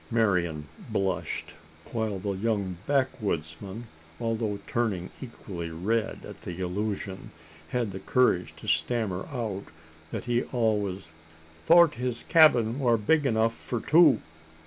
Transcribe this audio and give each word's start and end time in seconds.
Marian 0.09 0.65
blushed; 0.89 1.53
while 1.91 2.17
the 2.17 2.31
young 2.31 2.77
backwoodsman, 2.87 3.83
although 4.19 4.57
turning 4.65 5.11
equally 5.21 5.69
red 5.69 6.21
at 6.25 6.41
the 6.41 6.59
allusion, 6.59 7.29
had 7.69 7.91
the 7.91 7.99
courage 7.99 8.55
to 8.55 8.65
stammer 8.67 9.27
out, 9.31 9.65
that 10.09 10.25
he 10.25 10.41
always 10.45 11.09
"thort 11.67 11.93
his 12.01 12.23
cabin 12.23 12.79
war 12.79 12.97
big 12.97 13.27
enough 13.27 13.53
for 13.53 13.79
two." 13.79 14.19